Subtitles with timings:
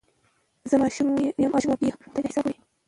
[0.69, 1.07] زه ماشوم
[1.39, 2.57] وم چي یې خدای ته حساب وړی